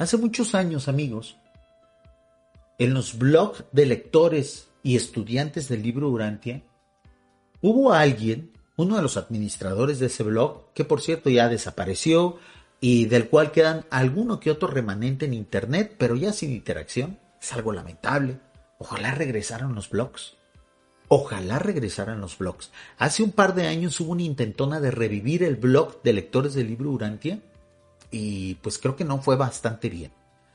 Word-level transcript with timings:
Hace 0.00 0.16
muchos 0.16 0.54
años, 0.54 0.88
amigos, 0.88 1.36
en 2.78 2.94
los 2.94 3.18
blogs 3.18 3.64
de 3.70 3.84
lectores 3.84 4.68
y 4.82 4.96
estudiantes 4.96 5.68
del 5.68 5.82
libro 5.82 6.08
Urantia, 6.08 6.62
hubo 7.60 7.92
alguien, 7.92 8.50
uno 8.76 8.96
de 8.96 9.02
los 9.02 9.18
administradores 9.18 9.98
de 9.98 10.06
ese 10.06 10.22
blog, 10.22 10.72
que 10.72 10.86
por 10.86 11.02
cierto 11.02 11.28
ya 11.28 11.50
desapareció 11.50 12.38
y 12.80 13.04
del 13.04 13.28
cual 13.28 13.52
quedan 13.52 13.84
alguno 13.90 14.40
que 14.40 14.50
otro 14.50 14.68
remanente 14.68 15.26
en 15.26 15.34
internet, 15.34 15.96
pero 15.98 16.16
ya 16.16 16.32
sin 16.32 16.50
interacción. 16.52 17.18
Es 17.38 17.52
algo 17.52 17.70
lamentable. 17.70 18.40
Ojalá 18.78 19.14
regresaran 19.14 19.74
los 19.74 19.90
blogs. 19.90 20.38
Ojalá 21.08 21.58
regresaran 21.58 22.22
los 22.22 22.38
blogs. 22.38 22.70
Hace 22.96 23.22
un 23.22 23.32
par 23.32 23.54
de 23.54 23.66
años 23.66 24.00
hubo 24.00 24.12
una 24.12 24.22
intentona 24.22 24.80
de 24.80 24.92
revivir 24.92 25.42
el 25.42 25.56
blog 25.56 26.00
de 26.02 26.14
lectores 26.14 26.54
del 26.54 26.68
libro 26.68 26.90
Urantia 26.90 27.42
y 28.10 28.54
pues 28.56 28.78
creo 28.78 28.96
que 28.96 29.04
no 29.04 29.20
fue 29.20 29.36
bastante 29.36 29.88
bien. 29.88 30.12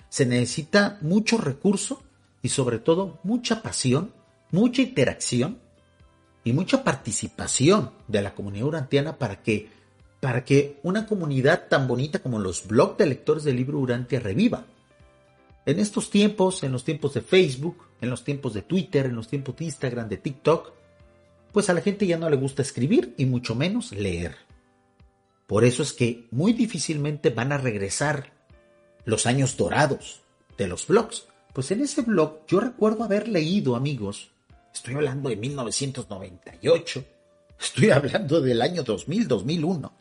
Se 0.09 0.25
necesita 0.25 0.97
mucho 1.01 1.37
recurso 1.37 2.03
y 2.41 2.49
sobre 2.49 2.79
todo 2.79 3.19
mucha 3.23 3.61
pasión, 3.61 4.11
mucha 4.51 4.81
interacción 4.81 5.59
y 6.43 6.53
mucha 6.53 6.83
participación 6.83 7.91
de 8.07 8.21
la 8.21 8.35
comunidad 8.35 8.67
urantiana 8.67 9.17
para 9.17 9.41
que, 9.41 9.69
para 10.19 10.45
que 10.45 10.79
una 10.83 11.07
comunidad 11.07 11.67
tan 11.67 11.87
bonita 11.87 12.19
como 12.19 12.39
los 12.39 12.67
blogs 12.67 12.97
de 12.97 13.07
lectores 13.07 13.43
del 13.43 13.55
libro 13.55 13.79
Urantia 13.79 14.19
reviva. 14.19 14.65
En 15.65 15.79
estos 15.79 16.11
tiempos, 16.11 16.63
en 16.63 16.71
los 16.71 16.83
tiempos 16.83 17.15
de 17.15 17.21
Facebook, 17.21 17.77
en 17.99 18.11
los 18.11 18.23
tiempos 18.23 18.53
de 18.53 18.61
Twitter, 18.61 19.07
en 19.07 19.15
los 19.15 19.27
tiempos 19.27 19.55
de 19.57 19.65
Instagram, 19.65 20.07
de 20.07 20.17
TikTok, 20.17 20.71
pues 21.51 21.69
a 21.69 21.73
la 21.73 21.81
gente 21.81 22.05
ya 22.05 22.17
no 22.17 22.29
le 22.29 22.35
gusta 22.35 22.61
escribir 22.61 23.15
y 23.17 23.25
mucho 23.25 23.55
menos 23.55 23.91
leer. 23.91 24.35
Por 25.47 25.63
eso 25.63 25.83
es 25.83 25.93
que 25.93 26.27
muy 26.31 26.53
difícilmente 26.53 27.29
van 27.29 27.51
a 27.51 27.57
regresar 27.57 28.33
los 29.05 29.25
años 29.25 29.57
dorados 29.57 30.21
de 30.57 30.67
los 30.67 30.87
blogs. 30.87 31.27
Pues 31.53 31.71
en 31.71 31.81
ese 31.81 32.01
blog 32.01 32.45
yo 32.47 32.59
recuerdo 32.59 33.03
haber 33.03 33.27
leído, 33.27 33.75
amigos, 33.75 34.31
estoy 34.73 34.95
hablando 34.95 35.29
de 35.29 35.35
1998, 35.35 37.05
estoy 37.59 37.91
hablando 37.91 38.41
del 38.41 38.61
año 38.61 38.83
2000, 38.83 39.27
2001. 39.27 39.93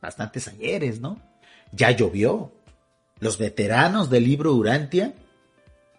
Bastantes 0.00 0.48
ayeres, 0.48 1.00
¿no? 1.00 1.20
Ya 1.72 1.90
llovió. 1.90 2.52
Los 3.18 3.38
veteranos 3.38 4.10
del 4.10 4.24
libro 4.24 4.52
Urantia, 4.52 5.14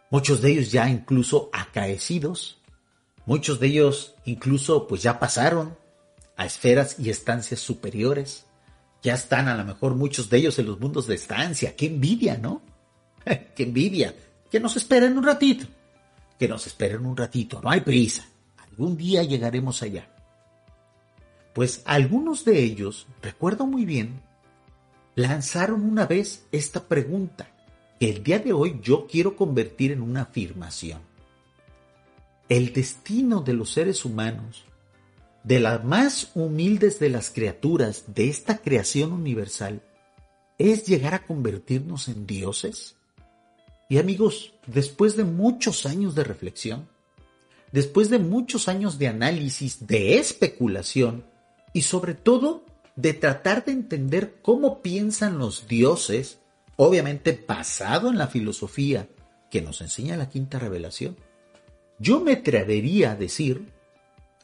muchos 0.09 0.41
de 0.41 0.51
ellos 0.51 0.71
ya 0.71 0.89
incluso 0.89 1.49
acaecidos, 1.53 2.57
muchos 3.25 3.61
de 3.61 3.67
ellos 3.67 4.15
incluso 4.25 4.87
pues 4.87 5.01
ya 5.01 5.19
pasaron 5.19 5.77
a 6.37 6.45
esferas 6.45 6.99
y 6.99 7.09
estancias 7.09 7.59
superiores. 7.59 8.45
Ya 9.01 9.15
están 9.15 9.47
a 9.47 9.55
lo 9.55 9.65
mejor 9.65 9.95
muchos 9.95 10.29
de 10.29 10.37
ellos 10.37 10.57
en 10.59 10.67
los 10.67 10.79
mundos 10.79 11.07
de 11.07 11.15
estancia. 11.15 11.75
¡Qué 11.75 11.87
envidia, 11.87 12.37
¿no? 12.37 12.61
¡Qué 13.55 13.63
envidia! 13.63 14.15
Que 14.49 14.59
nos 14.59 14.77
esperen 14.77 15.17
un 15.17 15.23
ratito. 15.23 15.65
Que 16.39 16.47
nos 16.47 16.65
esperen 16.67 17.05
un 17.05 17.17
ratito. 17.17 17.61
No 17.61 17.69
hay 17.69 17.81
prisa. 17.81 18.25
Algún 18.57 18.97
día 18.97 19.23
llegaremos 19.23 19.83
allá. 19.83 20.09
Pues 21.53 21.83
algunos 21.85 22.45
de 22.45 22.63
ellos, 22.63 23.07
recuerdo 23.21 23.67
muy 23.67 23.85
bien, 23.85 24.21
lanzaron 25.15 25.83
una 25.83 26.07
vez 26.07 26.45
esta 26.51 26.87
pregunta 26.87 27.51
que 27.99 28.09
el 28.09 28.23
día 28.23 28.39
de 28.39 28.53
hoy 28.53 28.79
yo 28.81 29.05
quiero 29.05 29.35
convertir 29.35 29.91
en 29.91 30.01
una 30.01 30.23
afirmación. 30.23 31.01
El 32.49 32.73
destino 32.73 33.41
de 33.41 33.53
los 33.53 33.71
seres 33.71 34.03
humanos 34.03 34.65
de 35.43 35.59
las 35.59 35.83
más 35.83 36.31
humildes 36.35 36.99
de 36.99 37.09
las 37.09 37.29
criaturas 37.29 38.05
de 38.07 38.29
esta 38.29 38.57
creación 38.57 39.11
universal 39.11 39.81
es 40.57 40.85
llegar 40.85 41.13
a 41.13 41.25
convertirnos 41.25 42.07
en 42.07 42.25
dioses? 42.25 42.95
Y 43.89 43.97
amigos, 43.97 44.53
después 44.65 45.15
de 45.17 45.23
muchos 45.23 45.85
años 45.85 46.15
de 46.15 46.23
reflexión, 46.23 46.87
después 47.71 48.09
de 48.09 48.19
muchos 48.19 48.67
años 48.67 48.97
de 48.97 49.07
análisis, 49.07 49.85
de 49.85 50.17
especulación 50.17 51.25
y 51.73 51.81
sobre 51.81 52.13
todo 52.13 52.65
de 52.95 53.13
tratar 53.13 53.65
de 53.65 53.71
entender 53.71 54.37
cómo 54.41 54.81
piensan 54.81 55.37
los 55.37 55.67
dioses, 55.67 56.39
obviamente 56.75 57.43
basado 57.47 58.09
en 58.09 58.17
la 58.17 58.27
filosofía 58.27 59.09
que 59.49 59.61
nos 59.61 59.81
enseña 59.81 60.17
la 60.17 60.29
quinta 60.29 60.59
revelación, 60.59 61.17
yo 61.99 62.19
me 62.21 62.33
atrevería 62.33 63.11
a 63.11 63.15
decir 63.15 63.72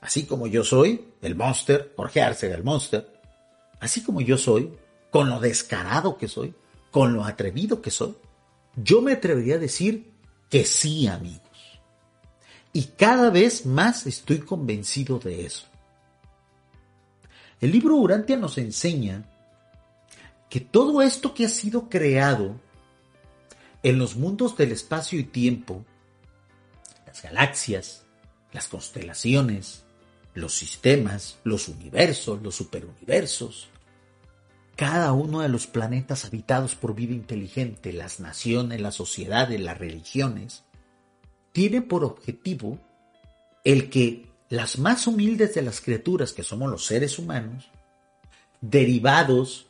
así 0.01 0.25
como 0.25 0.47
yo 0.47 0.63
soy, 0.63 1.13
el 1.21 1.35
monster, 1.35 1.93
Jorge 1.95 2.21
Arce 2.21 2.51
el 2.51 2.63
monster, 2.63 3.11
así 3.79 4.03
como 4.03 4.21
yo 4.21 4.37
soy, 4.37 4.71
con 5.09 5.29
lo 5.29 5.39
descarado 5.39 6.17
que 6.17 6.27
soy, 6.27 6.53
con 6.91 7.13
lo 7.13 7.23
atrevido 7.23 7.81
que 7.81 7.91
soy, 7.91 8.15
yo 8.75 9.01
me 9.01 9.13
atrevería 9.13 9.55
a 9.55 9.59
decir 9.59 10.11
que 10.49 10.65
sí, 10.65 11.07
amigos. 11.07 11.41
Y 12.71 12.83
cada 12.83 13.29
vez 13.29 13.65
más 13.65 14.05
estoy 14.05 14.39
convencido 14.39 15.19
de 15.19 15.45
eso. 15.45 15.65
El 17.59 17.71
libro 17.71 17.95
Urantia 17.95 18.37
nos 18.37 18.57
enseña 18.57 19.25
que 20.49 20.59
todo 20.59 21.01
esto 21.01 21.33
que 21.33 21.45
ha 21.45 21.49
sido 21.49 21.89
creado 21.89 22.59
en 23.83 23.97
los 23.97 24.15
mundos 24.15 24.55
del 24.57 24.71
espacio 24.71 25.19
y 25.19 25.23
tiempo, 25.23 25.83
las 27.05 27.21
galaxias, 27.21 28.05
las 28.51 28.67
constelaciones, 28.67 29.83
los 30.39 30.53
sistemas, 30.53 31.37
los 31.43 31.67
universos, 31.67 32.41
los 32.41 32.55
superuniversos, 32.55 33.69
cada 34.75 35.11
uno 35.11 35.41
de 35.41 35.49
los 35.49 35.67
planetas 35.67 36.23
habitados 36.23 36.75
por 36.75 36.95
vida 36.95 37.13
inteligente, 37.13 37.91
las 37.91 38.21
naciones, 38.21 38.79
las 38.79 38.95
sociedades, 38.95 39.59
las 39.59 39.77
religiones, 39.77 40.63
tiene 41.51 41.81
por 41.81 42.05
objetivo 42.05 42.79
el 43.65 43.89
que 43.89 44.29
las 44.47 44.79
más 44.79 45.05
humildes 45.05 45.53
de 45.53 45.63
las 45.63 45.81
criaturas, 45.81 46.31
que 46.31 46.43
somos 46.43 46.71
los 46.71 46.85
seres 46.85 47.19
humanos, 47.19 47.69
derivados 48.61 49.67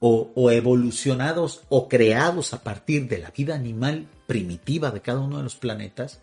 o, 0.00 0.32
o, 0.34 0.50
evolucionados 0.50 1.62
o 1.68 1.88
creados 1.88 2.52
a 2.54 2.62
partir 2.62 3.08
de 3.08 3.18
la 3.18 3.30
vida 3.30 3.54
animal 3.54 4.08
primitiva 4.26 4.90
de 4.90 5.00
cada 5.00 5.20
uno 5.20 5.38
de 5.38 5.44
los 5.44 5.54
planetas, 5.56 6.20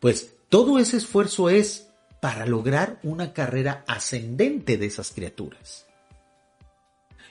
pues 0.00 0.34
todo 0.48 0.78
ese 0.78 0.98
esfuerzo 0.98 1.50
es 1.50 1.85
para 2.26 2.44
lograr 2.44 2.98
una 3.04 3.32
carrera 3.32 3.84
ascendente 3.86 4.78
de 4.78 4.86
esas 4.86 5.12
criaturas. 5.12 5.86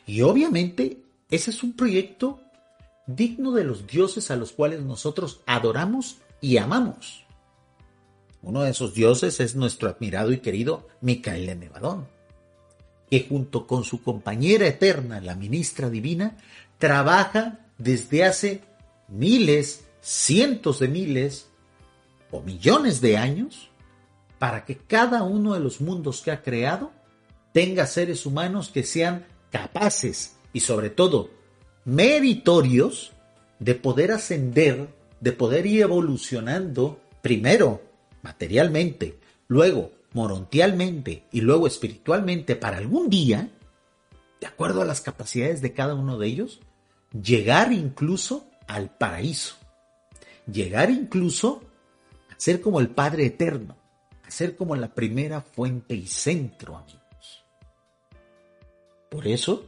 Y 0.07 0.22
obviamente 0.22 1.01
ese 1.29 1.51
es 1.51 1.63
un 1.63 1.73
proyecto 1.73 2.39
digno 3.06 3.51
de 3.51 3.66
los 3.66 3.88
dioses 3.88 4.31
a 4.31 4.38
los 4.38 4.53
cuales 4.53 4.83
nosotros 4.83 5.41
adoramos 5.47 6.19
y 6.39 6.56
amamos. 6.59 7.25
Uno 8.42 8.63
de 8.63 8.71
esos 8.71 8.94
dioses 8.94 9.42
es 9.42 9.57
nuestro 9.57 9.89
admirado 9.89 10.31
y 10.31 10.38
querido 10.38 10.88
Micael 11.01 11.45
de 11.48 11.56
Nevadón, 11.57 12.07
que 13.12 13.27
junto 13.27 13.68
con 13.68 13.83
su 13.83 14.01
compañera 14.01 14.65
eterna, 14.65 15.19
la 15.19 15.36
ministra 15.36 15.89
divina, 15.89 16.38
trabaja 16.77 17.68
desde 17.77 18.24
hace 18.24 18.62
miles, 19.09 19.83
cientos 20.00 20.80
de 20.80 20.88
miles 20.88 21.50
o 22.31 22.39
millones 22.39 23.01
de 23.01 23.18
años 23.18 23.71
para 24.40 24.66
que 24.66 24.78
cada 24.78 25.24
uno 25.24 25.54
de 25.54 25.60
los 25.60 25.82
mundos 25.82 26.22
que 26.22 26.32
ha 26.32 26.44
creado 26.44 26.92
tenga 27.54 27.88
seres 27.88 28.26
humanos 28.26 28.70
que 28.70 28.84
sean 28.84 29.26
capaces 29.52 30.36
y 30.52 30.60
sobre 30.62 30.90
todo 30.90 31.30
meritorios 31.86 33.14
de 33.60 33.76
poder 33.76 34.12
ascender, 34.12 34.90
de 35.22 35.32
poder 35.32 35.66
ir 35.66 35.84
evolucionando 35.84 37.00
primero 37.22 37.82
materialmente, 38.22 39.20
luego 39.48 39.92
morontialmente 40.14 41.26
y 41.32 41.42
luego 41.42 41.68
espiritualmente 41.68 42.56
para 42.56 42.78
algún 42.78 43.10
día, 43.10 43.50
de 44.42 44.48
acuerdo 44.48 44.82
a 44.82 44.86
las 44.86 45.02
capacidades 45.02 45.62
de 45.62 45.74
cada 45.74 45.94
uno 45.94 46.18
de 46.18 46.28
ellos, 46.28 46.60
llegar 47.12 47.72
incluso 47.72 48.48
al 48.68 48.90
paraíso. 48.98 49.56
llegar 50.52 50.92
incluso 50.92 51.64
a 52.30 52.36
ser 52.38 52.62
como 52.62 52.80
el 52.80 52.90
Padre 52.90 53.26
Eterno, 53.26 53.78
a 54.25 54.31
ser 54.31 54.56
como 54.56 54.75
la 54.75 54.94
primera 54.94 55.42
fuente 55.42 55.95
y 55.95 56.07
centro, 56.07 56.77
amigos. 56.77 57.45
Por 59.10 59.27
eso 59.27 59.66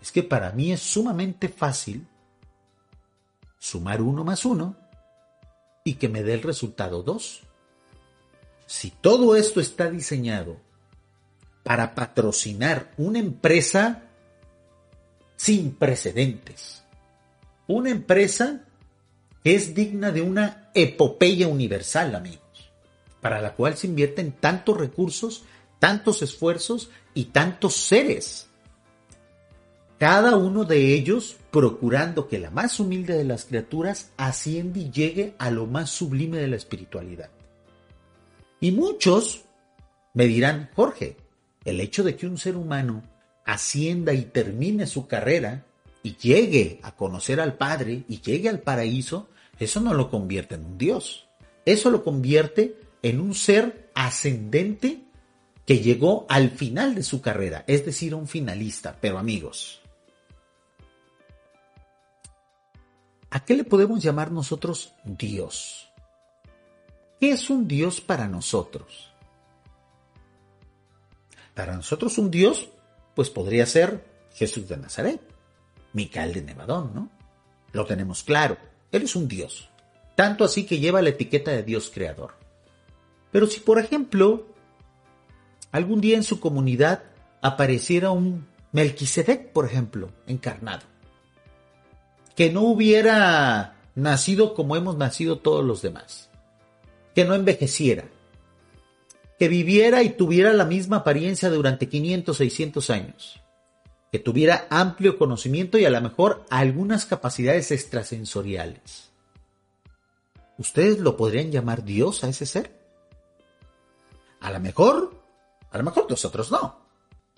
es 0.00 0.12
que 0.12 0.22
para 0.22 0.52
mí 0.52 0.72
es 0.72 0.80
sumamente 0.80 1.48
fácil 1.48 2.06
sumar 3.58 4.00
uno 4.00 4.22
más 4.24 4.44
uno 4.44 4.76
y 5.84 5.94
que 5.94 6.08
me 6.08 6.22
dé 6.22 6.34
el 6.34 6.42
resultado 6.42 7.02
dos. 7.02 7.42
Si 8.66 8.90
todo 8.90 9.36
esto 9.36 9.60
está 9.60 9.90
diseñado 9.90 10.56
para 11.62 11.94
patrocinar 11.94 12.92
una 12.96 13.18
empresa 13.18 14.02
sin 15.36 15.74
precedentes, 15.74 16.84
una 17.66 17.90
empresa 17.90 18.64
que 19.42 19.54
es 19.54 19.74
digna 19.74 20.10
de 20.10 20.22
una 20.22 20.70
epopeya 20.74 21.48
universal, 21.48 22.14
amigos, 22.14 22.45
para 23.26 23.42
la 23.42 23.54
cual 23.54 23.76
se 23.76 23.88
invierten 23.88 24.30
tantos 24.30 24.78
recursos, 24.78 25.42
tantos 25.80 26.22
esfuerzos 26.22 26.90
y 27.12 27.24
tantos 27.24 27.74
seres. 27.74 28.46
Cada 29.98 30.36
uno 30.36 30.64
de 30.64 30.94
ellos 30.94 31.36
procurando 31.50 32.28
que 32.28 32.38
la 32.38 32.52
más 32.52 32.78
humilde 32.78 33.14
de 33.14 33.24
las 33.24 33.46
criaturas 33.46 34.12
ascienda 34.16 34.78
y 34.78 34.92
llegue 34.92 35.34
a 35.38 35.50
lo 35.50 35.66
más 35.66 35.90
sublime 35.90 36.38
de 36.38 36.46
la 36.46 36.54
espiritualidad. 36.54 37.30
Y 38.60 38.70
muchos 38.70 39.42
me 40.14 40.26
dirán, 40.26 40.70
Jorge, 40.76 41.16
el 41.64 41.80
hecho 41.80 42.04
de 42.04 42.14
que 42.14 42.28
un 42.28 42.38
ser 42.38 42.56
humano 42.56 43.02
ascienda 43.44 44.14
y 44.14 44.22
termine 44.22 44.86
su 44.86 45.08
carrera 45.08 45.66
y 46.04 46.14
llegue 46.16 46.78
a 46.84 46.94
conocer 46.94 47.40
al 47.40 47.54
Padre 47.54 48.04
y 48.08 48.20
llegue 48.20 48.48
al 48.48 48.60
paraíso, 48.60 49.26
eso 49.58 49.80
no 49.80 49.94
lo 49.94 50.10
convierte 50.10 50.54
en 50.54 50.64
un 50.64 50.78
Dios. 50.78 51.26
Eso 51.64 51.90
lo 51.90 52.04
convierte 52.04 52.85
en 53.06 53.20
un 53.20 53.34
ser 53.34 53.88
ascendente 53.94 55.04
que 55.64 55.78
llegó 55.78 56.26
al 56.28 56.50
final 56.50 56.96
de 56.96 57.04
su 57.04 57.20
carrera, 57.20 57.62
es 57.68 57.86
decir, 57.86 58.16
un 58.16 58.26
finalista. 58.26 58.98
Pero 59.00 59.16
amigos, 59.16 59.80
¿a 63.30 63.44
qué 63.44 63.54
le 63.54 63.62
podemos 63.62 64.02
llamar 64.02 64.32
nosotros 64.32 64.92
Dios? 65.04 65.88
¿Qué 67.20 67.30
es 67.30 67.48
un 67.48 67.68
Dios 67.68 68.00
para 68.00 68.26
nosotros? 68.26 69.12
Para 71.54 71.76
nosotros 71.76 72.18
un 72.18 72.32
Dios, 72.32 72.70
pues 73.14 73.30
podría 73.30 73.66
ser 73.66 74.04
Jesús 74.34 74.68
de 74.68 74.78
Nazaret. 74.78 75.20
Micael 75.92 76.34
de 76.34 76.42
Nevadón, 76.42 76.92
¿no? 76.92 77.08
Lo 77.70 77.86
tenemos 77.86 78.24
claro. 78.24 78.56
Él 78.90 79.04
es 79.04 79.14
un 79.14 79.28
Dios. 79.28 79.68
Tanto 80.16 80.42
así 80.42 80.66
que 80.66 80.80
lleva 80.80 81.02
la 81.02 81.10
etiqueta 81.10 81.52
de 81.52 81.62
Dios 81.62 81.88
creador. 81.88 82.45
Pero 83.36 83.48
si, 83.48 83.60
por 83.60 83.78
ejemplo, 83.78 84.46
algún 85.70 86.00
día 86.00 86.16
en 86.16 86.22
su 86.22 86.40
comunidad 86.40 87.02
apareciera 87.42 88.10
un 88.10 88.46
Melquisedec, 88.72 89.52
por 89.52 89.66
ejemplo, 89.66 90.08
encarnado, 90.26 90.86
que 92.34 92.50
no 92.50 92.62
hubiera 92.62 93.76
nacido 93.94 94.54
como 94.54 94.74
hemos 94.74 94.96
nacido 94.96 95.40
todos 95.40 95.62
los 95.62 95.82
demás, 95.82 96.30
que 97.14 97.26
no 97.26 97.34
envejeciera, 97.34 98.04
que 99.38 99.48
viviera 99.48 100.02
y 100.02 100.08
tuviera 100.08 100.54
la 100.54 100.64
misma 100.64 100.96
apariencia 100.96 101.50
durante 101.50 101.90
500, 101.90 102.34
600 102.34 102.88
años, 102.88 103.42
que 104.10 104.18
tuviera 104.18 104.66
amplio 104.70 105.18
conocimiento 105.18 105.76
y 105.76 105.84
a 105.84 105.90
lo 105.90 106.00
mejor 106.00 106.46
algunas 106.48 107.04
capacidades 107.04 107.70
extrasensoriales. 107.70 109.10
¿Ustedes 110.56 111.00
lo 111.00 111.18
podrían 111.18 111.52
llamar 111.52 111.84
Dios 111.84 112.24
a 112.24 112.30
ese 112.30 112.46
ser? 112.46 112.75
A 114.40 114.50
lo 114.50 114.60
mejor, 114.60 115.22
a 115.70 115.78
lo 115.78 115.84
mejor 115.84 116.06
nosotros 116.08 116.50
no. 116.50 116.86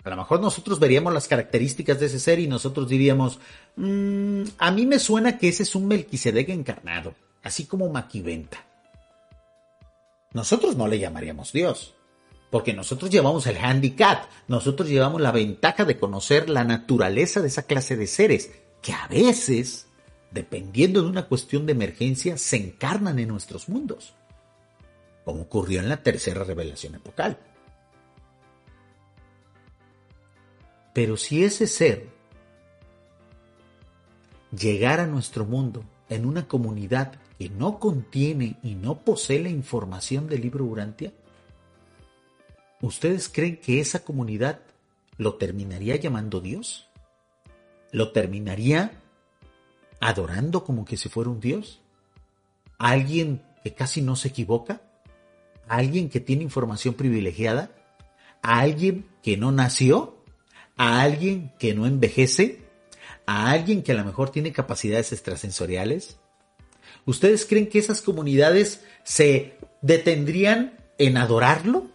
A 0.03 0.09
lo 0.09 0.15
mejor 0.15 0.39
nosotros 0.39 0.79
veríamos 0.79 1.13
las 1.13 1.27
características 1.27 1.99
de 1.99 2.05
ese 2.05 2.19
ser 2.19 2.39
y 2.39 2.47
nosotros 2.47 2.87
diríamos, 2.87 3.39
mm, 3.75 4.43
a 4.57 4.71
mí 4.71 4.85
me 4.85 4.97
suena 4.97 5.37
que 5.37 5.49
ese 5.49 5.63
es 5.63 5.75
un 5.75 5.87
Melquisedec 5.87 6.49
encarnado, 6.49 7.15
así 7.43 7.65
como 7.65 7.89
Maquiventa. 7.89 8.65
Nosotros 10.33 10.77
no 10.77 10.87
le 10.87 10.99
llamaríamos 10.99 11.51
Dios. 11.51 11.95
Porque 12.49 12.73
nosotros 12.73 13.11
llevamos 13.11 13.45
el 13.45 13.57
handicap, 13.57 14.23
nosotros 14.47 14.89
llevamos 14.89 15.21
la 15.21 15.31
ventaja 15.31 15.85
de 15.85 15.99
conocer 15.99 16.49
la 16.49 16.63
naturaleza 16.63 17.41
de 17.41 17.47
esa 17.47 17.63
clase 17.63 17.95
de 17.95 18.07
seres, 18.07 18.51
que 18.81 18.91
a 18.91 19.07
veces, 19.07 19.87
dependiendo 20.31 21.03
de 21.03 21.09
una 21.09 21.27
cuestión 21.27 21.67
de 21.67 21.73
emergencia, 21.73 22.37
se 22.37 22.57
encarnan 22.57 23.19
en 23.19 23.27
nuestros 23.27 23.69
mundos, 23.69 24.15
como 25.29 25.43
ocurrió 25.43 25.79
en 25.79 25.89
la 25.89 26.03
tercera 26.03 26.43
revelación 26.43 26.95
epocal. 26.95 27.37
Pero 30.93 31.17
si 31.17 31.43
ese 31.43 31.67
ser 31.67 32.09
llegara 34.51 35.03
a 35.03 35.07
nuestro 35.07 35.45
mundo 35.45 35.83
en 36.09 36.25
una 36.25 36.47
comunidad 36.47 37.13
que 37.37 37.49
no 37.49 37.79
contiene 37.79 38.57
y 38.63 38.75
no 38.75 38.99
posee 38.99 39.39
la 39.39 39.49
información 39.49 40.27
del 40.27 40.41
libro 40.41 40.65
Urantia, 40.65 41.13
¿Ustedes 42.81 43.27
creen 43.27 43.57
que 43.57 43.81
esa 43.81 44.05
comunidad 44.05 44.61
lo 45.17 45.35
terminaría 45.35 45.97
llamando 45.97 46.39
Dios? 46.39 46.87
¿Lo 47.91 48.13
terminaría 48.13 49.01
adorando 49.99 50.63
como 50.63 50.85
que 50.85 50.95
si 50.95 51.09
fuera 51.09 51.29
un 51.29 51.41
Dios? 51.41 51.81
¿A 52.77 52.91
alguien 52.91 53.43
que 53.63 53.73
casi 53.73 54.01
no 54.01 54.15
se 54.15 54.29
equivoca? 54.29 54.81
¿A 55.69 55.77
alguien 55.77 56.09
que 56.09 56.19
tiene 56.19 56.43
información 56.43 56.95
privilegiada? 56.95 57.71
¿A 58.41 58.59
alguien 58.59 59.05
que 59.21 59.37
no 59.37 59.51
nació? 59.51 60.17
¿A 60.75 61.01
alguien 61.01 61.53
que 61.59 61.75
no 61.75 61.85
envejece? 61.85 62.63
¿A 63.27 63.51
alguien 63.51 63.83
que 63.83 63.91
a 63.91 63.95
lo 63.95 64.03
mejor 64.03 64.31
tiene 64.31 64.51
capacidades 64.51 65.11
extrasensoriales? 65.11 66.17
¿Ustedes 67.05 67.45
creen 67.45 67.69
que 67.69 67.77
esas 67.77 68.01
comunidades 68.01 68.83
se 69.03 69.57
detendrían 69.83 70.73
en 70.97 71.17
adorarlo? 71.17 71.85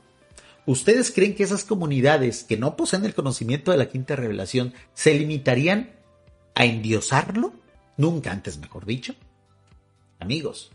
¿Ustedes 0.66 1.10
creen 1.10 1.34
que 1.34 1.42
esas 1.42 1.64
comunidades 1.64 2.44
que 2.44 2.56
no 2.56 2.76
poseen 2.76 3.04
el 3.04 3.14
conocimiento 3.14 3.72
de 3.72 3.78
la 3.78 3.88
quinta 3.88 4.14
revelación 4.14 4.72
se 4.94 5.14
limitarían 5.14 5.90
a 6.54 6.64
endiosarlo? 6.64 7.52
Nunca 7.96 8.30
antes, 8.30 8.56
mejor 8.58 8.86
dicho. 8.86 9.16
Amigos, 10.20 10.70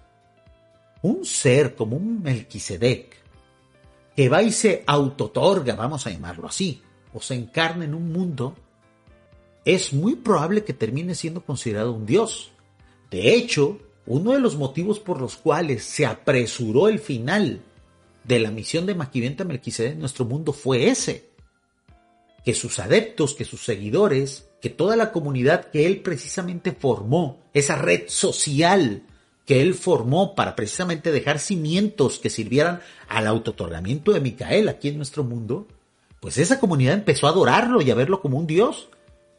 un 1.01 1.25
ser 1.25 1.75
como 1.75 1.95
un 1.95 2.21
Melquisedec, 2.21 3.15
que 4.15 4.29
va 4.29 4.43
y 4.43 4.51
se 4.51 4.83
autotorga, 4.85 5.75
vamos 5.75 6.05
a 6.05 6.11
llamarlo 6.11 6.47
así, 6.47 6.81
o 7.13 7.21
se 7.21 7.35
encarna 7.35 7.85
en 7.85 7.93
un 7.93 8.11
mundo, 8.11 8.55
es 9.65 9.93
muy 9.93 10.15
probable 10.15 10.63
que 10.63 10.73
termine 10.73 11.15
siendo 11.15 11.41
considerado 11.45 11.93
un 11.93 12.05
dios. 12.05 12.51
De 13.11 13.33
hecho, 13.33 13.79
uno 14.05 14.31
de 14.31 14.39
los 14.39 14.55
motivos 14.55 14.99
por 14.99 15.21
los 15.21 15.37
cuales 15.37 15.83
se 15.83 16.05
apresuró 16.05 16.87
el 16.87 16.99
final 16.99 17.61
de 18.23 18.39
la 18.39 18.51
misión 18.51 18.85
de 18.85 18.95
Maquiventa 18.95 19.43
Melquisedec 19.43 19.93
en 19.93 19.99
nuestro 19.99 20.25
mundo 20.25 20.53
fue 20.53 20.89
ese. 20.89 21.29
Que 22.43 22.53
sus 22.53 22.79
adeptos, 22.79 23.35
que 23.35 23.45
sus 23.45 23.63
seguidores, 23.63 24.49
que 24.61 24.69
toda 24.69 24.95
la 24.95 25.11
comunidad 25.11 25.65
que 25.65 25.85
él 25.85 26.01
precisamente 26.01 26.71
formó, 26.71 27.39
esa 27.53 27.75
red 27.75 28.03
social 28.07 29.03
que 29.49 29.63
él 29.63 29.73
formó 29.73 30.35
para 30.35 30.55
precisamente 30.55 31.11
dejar 31.11 31.39
cimientos 31.39 32.19
que 32.19 32.29
sirvieran 32.29 32.81
al 33.07 33.25
autotorgamiento 33.25 34.11
de 34.11 34.19
Micael 34.19 34.69
aquí 34.69 34.89
en 34.89 34.97
nuestro 34.97 35.23
mundo, 35.23 35.65
pues 36.19 36.37
esa 36.37 36.59
comunidad 36.59 36.93
empezó 36.93 37.25
a 37.25 37.31
adorarlo 37.31 37.81
y 37.81 37.89
a 37.89 37.95
verlo 37.95 38.21
como 38.21 38.37
un 38.37 38.45
dios. 38.45 38.89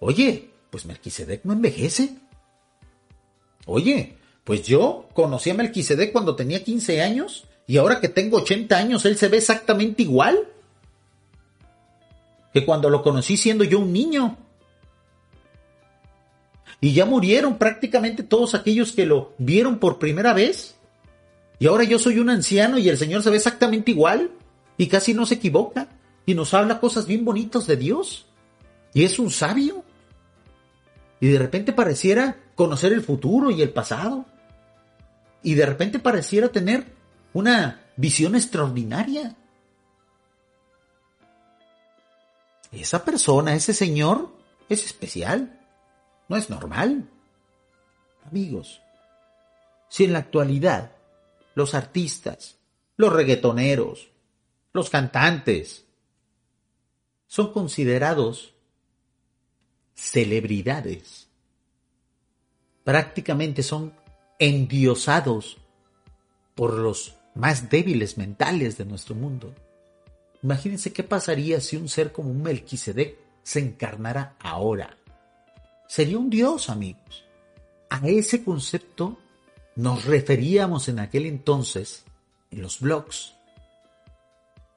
Oye, 0.01 0.51
pues 0.71 0.85
Melquisedec 0.85 1.45
no 1.45 1.53
envejece. 1.53 2.17
Oye, 3.67 4.17
pues 4.43 4.65
yo 4.65 5.09
conocí 5.15 5.51
a 5.51 5.55
Melquisedec 5.55 6.11
cuando 6.11 6.35
tenía 6.35 6.65
15 6.65 7.03
años 7.03 7.45
y 7.69 7.77
ahora 7.77 8.01
que 8.01 8.09
tengo 8.09 8.39
80 8.39 8.77
años, 8.77 9.05
él 9.05 9.17
se 9.17 9.29
ve 9.29 9.37
exactamente 9.37 10.03
igual 10.03 10.49
que 12.53 12.67
cuando 12.67 12.91
lo 12.91 13.01
conocí 13.05 13.37
siendo 13.37 13.63
yo 13.63 13.79
un 13.79 13.93
niño. 13.93 14.39
Y 16.81 16.95
ya 16.95 17.05
murieron 17.05 17.59
prácticamente 17.59 18.23
todos 18.23 18.55
aquellos 18.55 18.93
que 18.93 19.07
lo 19.07 19.35
vieron 19.39 19.79
por 19.79 19.99
primera 19.99 20.33
vez. 20.33 20.77
Y 21.59 21.67
ahora 21.67 21.85
yo 21.85 21.99
soy 21.99 22.19
un 22.19 22.31
anciano 22.31 22.79
y 22.79 22.89
el 22.89 22.97
Señor 22.97 23.23
se 23.23 23.31
ve 23.31 23.37
exactamente 23.37 23.91
igual. 23.91 24.31
Y 24.79 24.87
casi 24.89 25.13
no 25.13 25.27
se 25.27 25.35
equivoca. 25.35 25.89
Y 26.25 26.35
nos 26.35 26.55
habla 26.55 26.81
cosas 26.81 27.07
bien 27.07 27.25
bonitas 27.25 27.67
de 27.67 27.77
Dios. 27.77 28.27
Y 28.95 29.05
es 29.05 29.19
un 29.19 29.31
sabio. 29.31 29.85
Y 31.21 31.29
de 31.29 31.39
repente 31.39 31.73
pareciera 31.73 32.39
conocer 32.55 32.93
el 32.95 33.03
futuro 33.03 33.51
y 33.51 33.61
el 33.61 33.71
pasado. 33.71 34.25
Y 35.43 35.55
de 35.55 35.67
repente 35.67 35.99
pareciera 35.99 36.49
tener 36.49 36.87
una 37.35 37.85
visión 37.97 38.35
extraordinaria. 38.35 39.37
Esa 42.73 43.05
persona, 43.05 43.55
ese 43.55 43.75
señor, 43.75 44.33
es 44.69 44.87
especial, 44.87 45.60
no 46.31 46.37
es 46.37 46.49
normal. 46.49 47.11
Amigos, 48.25 48.81
si 49.89 50.05
en 50.05 50.13
la 50.13 50.21
actualidad 50.21 50.93
los 51.57 51.75
artistas, 51.75 52.57
los 52.97 53.13
reggaetoneros, 53.13 54.11
los 54.73 54.89
cantantes, 54.91 55.85
son 57.27 57.53
considerados 57.53 58.55
celebridades. 59.95 61.27
Prácticamente 62.85 63.65
son 63.65 63.93
endiosados 64.39 65.59
por 66.55 66.75
los 66.75 67.17
más 67.35 67.71
débiles 67.71 68.19
mentales 68.19 68.79
de 68.79 68.85
nuestro 68.85 69.17
mundo. 69.17 69.53
Imagínense 70.45 70.93
qué 70.93 71.03
pasaría 71.03 71.61
si 71.61 71.77
un 71.77 71.89
ser 71.89 72.13
como 72.13 72.31
un 72.31 72.41
Melquisedec 72.41 73.19
se 73.43 73.59
encarnara 73.59 74.37
ahora. 74.39 74.97
Sería 75.91 76.21
un 76.21 76.31
dios, 76.31 76.71
amigos. 76.71 77.25
A 77.89 78.07
ese 78.07 78.45
concepto 78.45 79.19
nos 79.75 80.05
referíamos 80.05 80.87
en 80.89 81.01
aquel 81.01 81.27
entonces 81.27 82.05
en 82.53 82.63
los 82.63 82.79
blogs. 82.79 83.35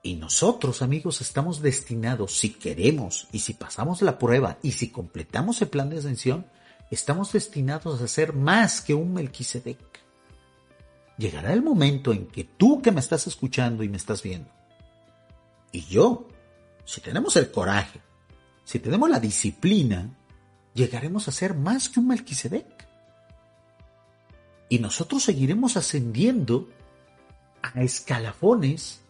Y 0.02 0.16
nosotros, 0.16 0.82
amigos, 0.82 1.22
estamos 1.22 1.62
destinados, 1.62 2.36
si 2.40 2.50
queremos 2.50 3.28
y 3.32 3.42
si 3.42 3.54
pasamos 3.54 4.02
la 4.02 4.18
prueba 4.18 4.58
y 4.64 4.72
si 4.72 4.90
completamos 4.90 5.62
el 5.62 5.68
plan 5.68 5.92
de 5.92 6.00
ascensión, 6.00 6.48
estamos 6.90 7.32
destinados 7.32 8.02
a 8.02 8.08
ser 8.08 8.34
más 8.34 8.82
que 8.82 8.96
un 8.96 9.14
Melquisedec. 9.14 9.78
Llegará 11.20 11.54
el 11.54 11.62
momento 11.62 12.12
en 12.12 12.26
que 12.26 12.44
tú 12.44 12.82
que 12.82 12.92
me 12.92 13.02
estás 13.02 13.28
escuchando 13.28 13.84
y 13.84 13.88
me 13.88 13.98
estás 13.98 14.24
viendo, 14.24 14.50
y 15.72 15.82
yo, 15.82 16.28
si 16.86 17.02
tenemos 17.02 17.36
el 17.36 17.52
coraje, 17.52 18.02
si 18.64 18.80
tenemos 18.80 19.12
la 19.12 19.20
disciplina, 19.20 20.10
llegaremos 20.74 21.28
a 21.28 21.32
ser 21.32 21.54
más 21.54 21.90
que 21.90 22.00
un 22.00 22.08
Melquisedec. 22.08 22.88
Y 24.70 24.80
nosotros 24.80 25.24
seguiremos 25.24 25.78
ascendiendo 25.78 26.70
a 27.62 27.82
escalafones 27.82 29.02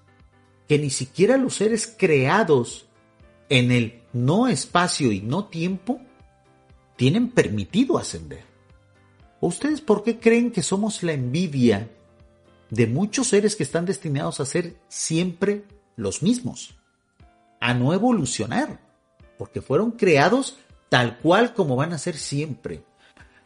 que 0.67 0.77
ni 0.79 0.89
siquiera 0.89 1.37
los 1.37 1.55
seres 1.55 1.93
creados 1.97 2.87
en 3.49 3.71
el 3.71 4.01
no 4.13 4.47
espacio 4.47 5.11
y 5.11 5.21
no 5.21 5.45
tiempo 5.45 6.01
tienen 6.95 7.29
permitido 7.29 7.97
ascender. 7.97 8.43
¿Ustedes 9.41 9.81
por 9.81 10.03
qué 10.03 10.19
creen 10.19 10.51
que 10.51 10.63
somos 10.63 11.03
la 11.03 11.13
envidia 11.13 11.89
de 12.69 12.87
muchos 12.87 13.27
seres 13.27 13.55
que 13.55 13.63
están 13.63 13.85
destinados 13.85 14.39
a 14.39 14.45
ser 14.45 14.77
siempre 14.87 15.65
los 15.95 16.23
mismos? 16.23 16.75
A 17.59 17.73
no 17.73 17.93
evolucionar, 17.93 18.79
porque 19.37 19.61
fueron 19.61 19.91
creados 19.91 20.57
tal 20.93 21.17
cual 21.17 21.55
como 21.55 21.75
van 21.75 21.91
a 21.91 21.97
ser 21.97 22.15
siempre. 22.15 22.83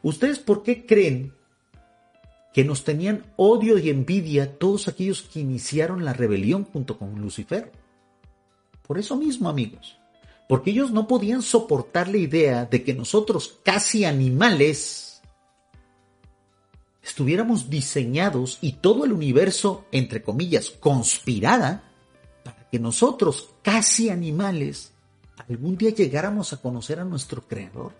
¿Ustedes 0.03 0.37
por 0.37 0.63
qué 0.63 0.85
creen 0.85 1.31
que 2.51 2.65
nos 2.65 2.83
tenían 2.83 3.23
odio 3.37 3.77
y 3.77 3.89
envidia 3.89 4.57
todos 4.57 4.89
aquellos 4.89 5.21
que 5.21 5.39
iniciaron 5.39 6.03
la 6.03 6.11
rebelión 6.11 6.65
junto 6.65 6.97
con 6.97 7.21
Lucifer. 7.21 7.71
Por 8.85 8.99
eso 8.99 9.15
mismo, 9.15 9.47
amigos, 9.47 9.97
porque 10.49 10.71
ellos 10.71 10.91
no 10.91 11.07
podían 11.07 11.41
soportar 11.41 12.09
la 12.09 12.17
idea 12.17 12.65
de 12.65 12.83
que 12.83 12.93
nosotros, 12.93 13.59
casi 13.63 14.03
animales, 14.03 15.21
estuviéramos 17.01 17.69
diseñados 17.69 18.57
y 18.59 18.73
todo 18.73 19.05
el 19.05 19.13
universo, 19.13 19.85
entre 19.93 20.21
comillas, 20.21 20.69
conspirada 20.71 21.93
para 22.43 22.67
que 22.69 22.77
nosotros, 22.77 23.51
casi 23.61 24.09
animales, 24.09 24.91
algún 25.49 25.77
día 25.77 25.91
llegáramos 25.91 26.53
a 26.53 26.61
conocer 26.61 26.99
a 26.99 27.05
nuestro 27.05 27.47
Creador. 27.47 27.93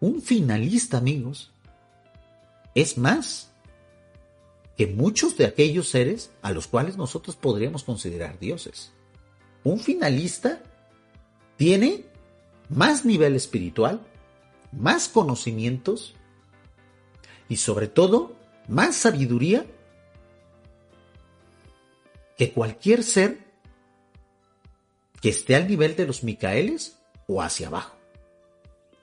un 0.00 0.22
finalista, 0.22 0.98
amigos, 0.98 1.52
es 2.74 2.98
más 2.98 3.50
que 4.76 4.86
muchos 4.86 5.36
de 5.36 5.46
aquellos 5.46 5.88
seres 5.88 6.30
a 6.40 6.52
los 6.52 6.68
cuales 6.68 6.96
nosotros 6.96 7.34
podríamos 7.34 7.82
considerar 7.82 8.38
dioses. 8.38 8.92
Un 9.64 9.80
finalista 9.80 10.62
tiene 11.56 12.04
más 12.68 13.04
nivel 13.04 13.34
espiritual, 13.34 14.00
más 14.70 15.08
conocimientos 15.08 16.14
y 17.48 17.56
sobre 17.56 17.88
todo 17.88 18.36
más 18.68 18.94
sabiduría 18.94 19.66
que 22.38 22.52
cualquier 22.52 23.02
ser 23.02 23.40
que 25.20 25.30
esté 25.30 25.56
al 25.56 25.66
nivel 25.66 25.96
de 25.96 26.06
los 26.06 26.22
Micaeles 26.22 26.96
o 27.26 27.42
hacia 27.42 27.66
abajo. 27.66 27.96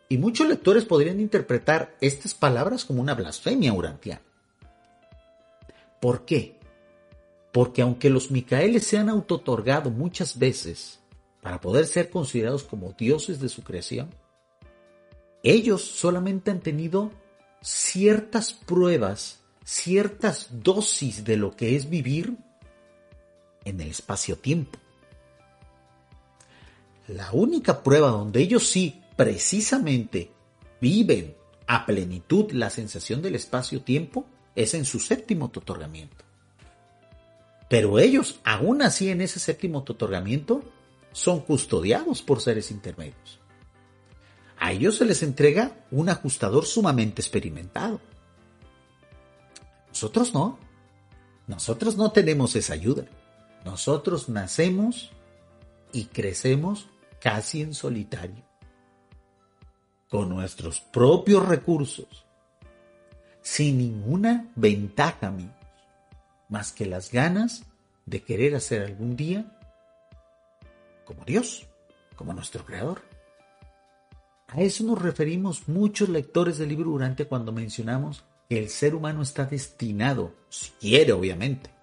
Y 0.08 0.18
muchos 0.18 0.48
lectores 0.48 0.86
podrían 0.86 1.20
interpretar 1.20 1.96
estas 2.00 2.34
palabras 2.34 2.86
como 2.86 3.02
una 3.02 3.14
blasfemia 3.14 3.74
urantiana. 3.74 4.22
¿Por 6.00 6.24
qué? 6.24 6.58
Porque 7.52 7.82
aunque 7.82 8.10
los 8.10 8.32
Micaeles 8.32 8.88
se 8.88 8.98
han 8.98 9.10
autotorgado 9.10 9.90
muchas 9.90 10.40
veces 10.40 11.00
para 11.42 11.60
poder 11.60 11.88
ser 11.88 12.10
considerados 12.10 12.64
como 12.64 12.94
dioses 12.94 13.42
de 13.42 13.50
su 13.50 13.64
creación, 13.64 14.10
ellos 15.44 15.82
solamente 15.84 16.52
han 16.52 16.62
tenido 16.62 17.12
ciertas 17.62 18.54
pruebas, 18.54 19.40
ciertas 19.66 20.48
dosis 20.52 21.26
de 21.26 21.36
lo 21.36 21.56
que 21.56 21.76
es 21.76 21.90
vivir 21.90 22.38
en 23.66 23.82
el 23.82 23.90
espacio-tiempo. 23.90 24.80
La 27.08 27.32
única 27.34 27.84
prueba 27.84 28.10
donde 28.10 28.42
ellos 28.42 28.68
sí 28.68 29.02
precisamente 29.16 30.32
viven 30.80 31.36
a 31.68 31.86
plenitud 31.86 32.52
la 32.52 32.70
sensación 32.70 33.22
del 33.22 33.36
espacio-tiempo 33.36 34.26
es 34.56 34.74
en 34.74 34.86
su 34.86 35.00
séptimo 35.00 35.46
otorgamiento. 35.46 36.24
Pero 37.70 38.00
ellos, 38.00 38.40
aún 38.44 38.82
así 38.82 39.10
en 39.10 39.22
ese 39.22 39.40
séptimo 39.40 39.80
otorgamiento, 39.80 40.64
son 41.12 41.42
custodiados 41.42 42.22
por 42.22 42.42
seres 42.42 42.72
intermedios. 42.72 43.40
A 44.58 44.72
ellos 44.72 44.98
se 44.98 45.06
les 45.06 45.24
entrega 45.24 45.86
un 45.92 46.10
ajustador 46.10 46.66
sumamente 46.66 47.22
experimentado. 47.22 48.00
Nosotros 49.90 50.34
no. 50.34 50.60
Nosotros 51.48 51.98
no 51.98 52.12
tenemos 52.12 52.56
esa 52.56 52.74
ayuda. 52.74 53.06
Nosotros 53.66 54.30
nacemos 54.30 55.12
y 55.92 56.06
crecemos 56.06 56.88
casi 57.20 57.64
en 57.64 57.74
solitario 57.74 58.46
con 60.08 60.30
nuestros 60.30 60.80
propios 60.80 61.48
recursos, 61.48 62.26
sin 63.42 63.80
ninguna 63.80 64.52
ventaja, 64.56 65.28
amigos, 65.28 65.56
más 66.48 66.72
que 66.72 66.86
las 66.86 67.12
ganas 67.12 67.64
de 68.06 68.22
querer 68.22 68.54
hacer 68.56 68.84
algún 68.84 69.16
día 69.16 69.60
como 71.04 71.26
Dios, 71.26 71.68
como 72.16 72.34
nuestro 72.34 72.64
Creador. 72.64 73.02
A 74.48 74.62
eso 74.62 74.84
nos 74.84 75.02
referimos 75.02 75.68
muchos 75.68 76.08
lectores 76.10 76.60
del 76.60 76.70
libro 76.70 76.92
Durante 76.92 77.26
cuando 77.26 77.52
mencionamos 77.52 78.24
que 78.48 78.60
el 78.60 78.70
ser 78.70 78.94
humano 78.94 79.24
está 79.24 79.46
destinado, 79.46 80.36
si 80.50 80.70
quiere 80.80 81.14
obviamente, 81.14 81.75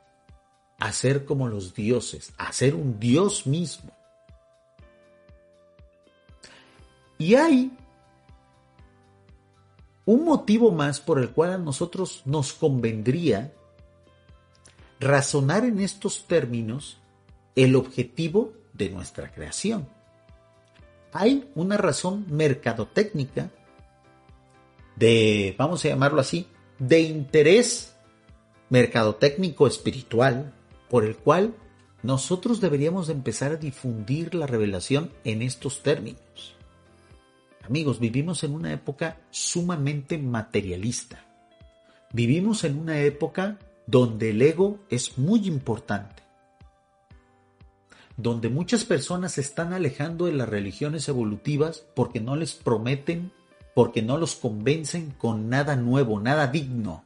a 0.83 0.91
ser 0.91 1.25
como 1.25 1.47
los 1.47 1.75
dioses, 1.75 2.35
a 2.39 2.53
ser 2.53 2.75
un 2.75 2.99
Dios 2.99 3.47
mismo. 3.47 3.93
Y 7.19 7.37
hay 7.37 7.71
un 10.05 10.25
motivo 10.25 10.73
más 10.73 10.99
por 10.99 11.21
el 11.21 11.31
cual 11.31 11.53
a 11.53 11.59
nosotros 11.59 12.23
nos 12.25 12.53
convendría 12.53 13.53
razonar 14.99 15.65
en 15.65 15.79
estos 15.79 16.27
términos 16.27 16.99
el 17.55 17.77
objetivo 17.77 18.53
de 18.73 18.91
nuestra 18.91 19.31
creación. 19.31 19.89
Hay 21.13 21.49
una 21.55 21.77
razón 21.77 22.27
mercadotécnica 22.29 23.53
de, 24.97 25.55
vamos 25.57 25.85
a 25.85 25.91
llamarlo 25.91 26.21
así, 26.21 26.49
de 26.81 27.03
interés 27.03 27.95
mercadotécnico 28.69 29.69
espiritual 29.69 30.57
por 30.93 31.07
el 31.07 31.17
cual 31.17 31.55
nosotros 32.03 32.61
deberíamos 32.61 33.09
empezar 33.09 33.53
a 33.53 33.57
difundir 33.57 34.35
la 34.35 34.47
revelación 34.47 35.11
en 35.25 35.41
estos 35.41 35.83
términos. 35.83 36.55
Amigos, 37.63 37.99
vivimos 37.99 38.45
en 38.45 38.55
una 38.55 38.75
época 38.75 39.17
sumamente 39.31 40.19
materialista. 40.19 41.25
Vivimos 42.13 42.65
en 42.65 42.79
una 42.79 43.01
época 43.01 43.59
donde 43.87 44.31
el 44.31 44.43
ego 44.43 44.81
es 44.91 45.17
muy 45.17 45.47
importante. 45.47 46.23
Donde 48.19 48.51
muchas 48.51 48.85
personas 48.85 49.33
se 49.33 49.41
están 49.41 49.73
alejando 49.73 50.27
de 50.27 50.33
las 50.33 50.51
religiones 50.51 51.09
evolutivas 51.09 51.87
porque 51.97 52.21
no 52.21 52.37
les 52.37 52.53
prometen, 52.53 53.33
porque 53.75 54.03
no 54.03 54.19
los 54.19 54.35
convencen 54.35 55.13
con 55.13 55.49
nada 55.49 55.75
nuevo, 55.75 56.21
nada 56.21 56.49
digno. 56.49 57.03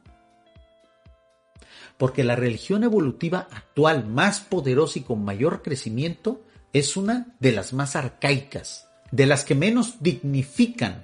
Porque 1.97 2.23
la 2.23 2.35
religión 2.35 2.83
evolutiva 2.83 3.47
actual 3.51 4.05
más 4.05 4.39
poderosa 4.39 4.99
y 4.99 5.01
con 5.01 5.23
mayor 5.23 5.61
crecimiento 5.63 6.41
es 6.73 6.97
una 6.97 7.35
de 7.39 7.51
las 7.51 7.73
más 7.73 7.95
arcaicas, 7.95 8.87
de 9.11 9.25
las 9.25 9.43
que 9.43 9.55
menos 9.55 9.95
dignifican 10.01 11.03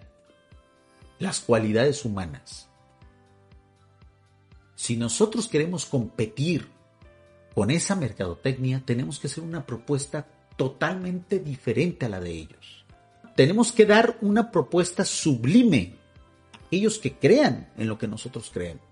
las 1.20 1.40
cualidades 1.40 2.06
humanas. 2.06 2.70
Si 4.76 4.98
nosotros 4.98 5.48
queremos 5.48 5.86
competir 5.86 6.68
con 7.56 7.72
esa 7.72 7.96
mercadotecnia, 7.96 8.84
tenemos 8.86 9.20
que 9.20 9.28
hacer 9.28 9.44
una 9.44 9.66
propuesta 9.66 10.28
totalmente 10.58 11.40
diferente 11.40 12.06
a 12.06 12.10
la 12.10 12.20
de 12.20 12.32
ellos. 12.32 12.86
Tenemos 13.36 13.72
que 13.72 13.86
dar 13.86 14.18
una 14.22 14.52
propuesta 14.52 15.06
sublime 15.06 15.96
a 16.54 16.66
aquellos 16.66 17.00
que 17.00 17.14
crean 17.14 17.72
en 17.78 17.88
lo 17.88 17.98
que 17.98 18.08
nosotros 18.08 18.52
creemos. 18.54 18.84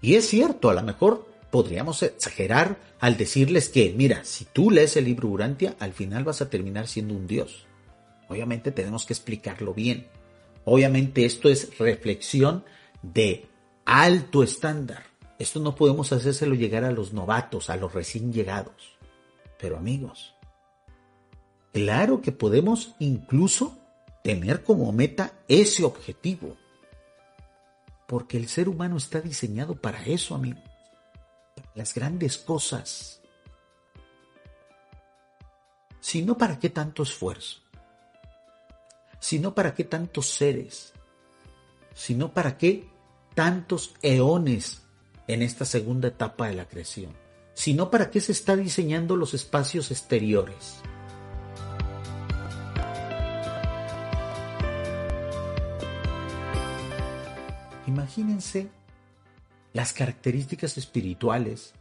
Y 0.00 0.14
es 0.14 0.28
cierto, 0.28 0.70
a 0.70 0.74
lo 0.74 0.82
mejor 0.82 1.28
podríamos 1.50 2.02
exagerar 2.02 2.78
al 3.00 3.16
decirles 3.16 3.68
que, 3.68 3.92
mira, 3.96 4.24
si 4.24 4.44
tú 4.44 4.70
lees 4.70 4.96
el 4.96 5.04
libro 5.04 5.28
Urantia, 5.28 5.76
al 5.78 5.92
final 5.92 6.24
vas 6.24 6.40
a 6.40 6.48
terminar 6.48 6.86
siendo 6.88 7.14
un 7.14 7.26
dios. 7.26 7.66
Obviamente 8.28 8.70
tenemos 8.70 9.04
que 9.06 9.12
explicarlo 9.12 9.74
bien. 9.74 10.06
Obviamente 10.64 11.24
esto 11.24 11.48
es 11.48 11.76
reflexión 11.78 12.64
de 13.02 13.46
alto 13.84 14.42
estándar. 14.42 15.04
Esto 15.38 15.58
no 15.58 15.74
podemos 15.74 16.12
hacérselo 16.12 16.54
llegar 16.54 16.84
a 16.84 16.92
los 16.92 17.12
novatos, 17.12 17.70
a 17.70 17.76
los 17.76 17.92
recién 17.92 18.32
llegados. 18.32 18.98
Pero 19.58 19.76
amigos, 19.76 20.34
claro 21.72 22.20
que 22.20 22.32
podemos 22.32 22.94
incluso 22.98 23.78
tener 24.22 24.62
como 24.62 24.92
meta 24.92 25.32
ese 25.48 25.84
objetivo. 25.84 26.56
Porque 28.10 28.36
el 28.36 28.48
ser 28.48 28.68
humano 28.68 28.96
está 28.96 29.20
diseñado 29.20 29.76
para 29.76 30.04
eso, 30.04 30.34
amigos. 30.34 30.64
Para 31.54 31.70
las 31.76 31.94
grandes 31.94 32.38
cosas. 32.38 33.20
Si 36.00 36.22
no, 36.22 36.36
¿para 36.36 36.58
qué 36.58 36.70
tanto 36.70 37.04
esfuerzo? 37.04 37.60
Si 39.20 39.38
no, 39.38 39.54
¿para 39.54 39.76
qué 39.76 39.84
tantos 39.84 40.26
seres? 40.26 40.92
Si 41.94 42.16
no, 42.16 42.34
¿para 42.34 42.58
qué 42.58 42.88
tantos 43.36 43.94
eones 44.02 44.82
en 45.28 45.42
esta 45.42 45.64
segunda 45.64 46.08
etapa 46.08 46.48
de 46.48 46.54
la 46.54 46.66
creación? 46.66 47.16
Si 47.54 47.74
no, 47.74 47.92
¿para 47.92 48.10
qué 48.10 48.20
se 48.20 48.32
está 48.32 48.56
diseñando 48.56 49.14
los 49.14 49.34
espacios 49.34 49.92
exteriores? 49.92 50.80
Imagínense 57.90 58.70
las 59.72 59.92
características 59.92 60.78
espirituales, 60.78 61.74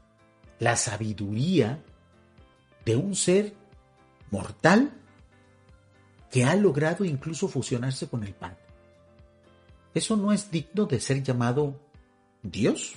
la 0.57 0.75
sabiduría 0.75 1.83
de 2.83 2.95
un 2.95 3.15
ser 3.15 3.53
mortal 4.31 4.91
que 6.31 6.45
ha 6.45 6.55
logrado 6.55 7.05
incluso 7.05 7.47
fusionarse 7.47 8.07
con 8.07 8.23
el 8.23 8.33
Padre. 8.33 8.57
¿Eso 9.93 10.17
no 10.17 10.33
es 10.33 10.49
digno 10.49 10.87
de 10.87 10.99
ser 10.99 11.21
llamado 11.21 11.79
Dios? 12.41 12.95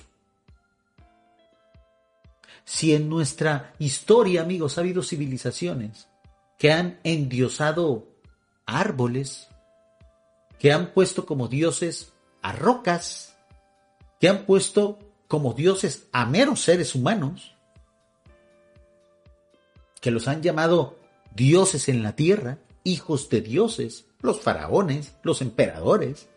Si 2.65 2.95
en 2.95 3.09
nuestra 3.09 3.75
historia, 3.77 4.41
amigos, 4.41 4.77
ha 4.77 4.81
habido 4.81 5.03
civilizaciones 5.03 6.07
que 6.57 6.71
han 6.71 6.99
endiosado 7.03 8.07
árboles, 8.65 9.49
que 10.57 10.71
han 10.71 10.93
puesto 10.93 11.27
como 11.27 11.47
dioses 11.47 12.12
a 12.43 12.51
rocas, 12.51 13.35
que 14.19 14.29
han 14.29 14.45
puesto 14.45 14.99
como 15.27 15.53
dioses 15.53 16.07
a 16.11 16.27
meros 16.27 16.61
seres 16.61 16.93
humanos, 16.93 17.55
que 19.99 20.11
los 20.11 20.27
han 20.27 20.43
llamado 20.43 20.99
dioses 21.33 21.89
en 21.89 22.03
la 22.03 22.15
tierra, 22.15 22.59
hijos 22.83 23.29
de 23.29 23.41
dioses, 23.41 24.05
los 24.21 24.39
faraones, 24.39 25.13
los 25.23 25.41
emperadores. 25.41 26.27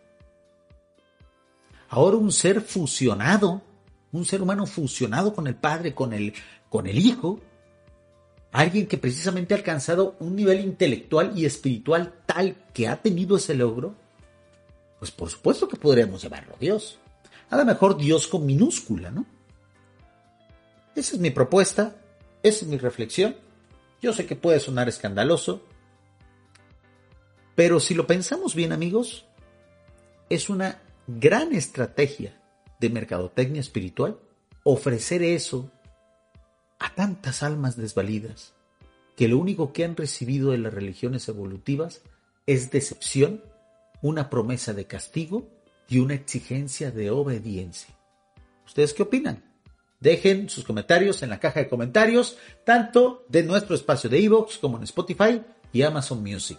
Ahora 1.88 2.16
un 2.16 2.32
ser 2.32 2.60
fusionado, 2.60 3.62
un 4.12 4.24
ser 4.24 4.40
humano 4.40 4.66
fusionado 4.66 5.34
con 5.34 5.46
el 5.46 5.56
Padre, 5.56 5.94
con 5.94 6.12
el, 6.12 6.32
con 6.68 6.86
el 6.86 6.98
Hijo, 6.98 7.40
alguien 8.52 8.86
que 8.86 8.98
precisamente 8.98 9.52
ha 9.52 9.58
alcanzado 9.58 10.16
un 10.20 10.36
nivel 10.36 10.60
intelectual 10.60 11.36
y 11.36 11.44
espiritual 11.44 12.14
tal 12.24 12.56
que 12.72 12.88
ha 12.88 13.02
tenido 13.02 13.36
ese 13.36 13.54
logro, 13.54 13.94
pues 14.98 15.10
por 15.10 15.30
supuesto 15.30 15.68
que 15.68 15.76
podríamos 15.76 16.22
llamarlo 16.22 16.56
Dios. 16.58 16.98
A 17.50 17.56
lo 17.56 17.64
mejor 17.64 17.96
Dios 17.96 18.26
con 18.26 18.44
minúscula, 18.44 19.10
¿no? 19.10 19.24
Esa 20.94 21.16
es 21.16 21.20
mi 21.20 21.30
propuesta, 21.30 21.96
esa 22.42 22.64
es 22.64 22.70
mi 22.70 22.78
reflexión. 22.78 23.36
Yo 24.00 24.12
sé 24.12 24.26
que 24.26 24.36
puede 24.36 24.60
sonar 24.60 24.88
escandaloso, 24.88 25.62
pero 27.54 27.80
si 27.80 27.94
lo 27.94 28.06
pensamos 28.06 28.54
bien 28.54 28.72
amigos, 28.72 29.26
es 30.28 30.48
una 30.48 30.80
gran 31.06 31.52
estrategia 31.54 32.40
de 32.80 32.90
mercadotecnia 32.90 33.60
espiritual 33.60 34.18
ofrecer 34.64 35.22
eso 35.22 35.70
a 36.78 36.94
tantas 36.94 37.42
almas 37.42 37.76
desvalidas 37.76 38.52
que 39.16 39.28
lo 39.28 39.38
único 39.38 39.72
que 39.72 39.84
han 39.84 39.96
recibido 39.96 40.50
de 40.50 40.58
las 40.58 40.74
religiones 40.74 41.28
evolutivas 41.28 42.02
es 42.46 42.70
decepción, 42.70 43.42
una 44.02 44.30
promesa 44.30 44.72
de 44.72 44.86
castigo 44.86 45.48
y 45.88 45.98
una 45.98 46.14
exigencia 46.14 46.90
de 46.90 47.10
obediencia. 47.10 47.94
¿Ustedes 48.64 48.94
qué 48.94 49.02
opinan? 49.02 49.44
Dejen 50.00 50.48
sus 50.48 50.64
comentarios 50.64 51.22
en 51.22 51.30
la 51.30 51.40
caja 51.40 51.60
de 51.60 51.68
comentarios, 51.68 52.36
tanto 52.64 53.24
de 53.28 53.42
nuestro 53.42 53.74
espacio 53.74 54.10
de 54.10 54.22
Evox 54.22 54.58
como 54.58 54.76
en 54.76 54.84
Spotify 54.84 55.42
y 55.72 55.82
Amazon 55.82 56.22
Music. 56.22 56.58